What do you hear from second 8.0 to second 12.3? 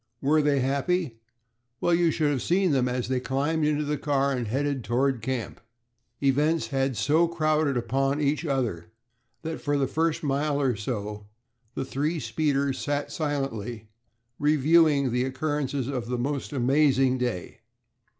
each other that for the first mile or so the three